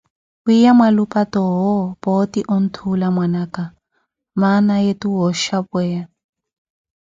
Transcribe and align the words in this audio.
Wiiya 0.45 0.71
mwalupa 0.77 1.21
toowo, 1.33 1.75
pooti 2.01 2.41
onthuula 2.55 3.07
mwana 3.15 3.39
aka, 3.45 3.63
mana 4.41 4.73
ye 4.85 4.93
tooxhapweya. 5.01 6.03